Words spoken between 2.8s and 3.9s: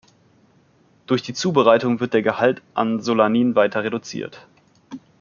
Solanin weiter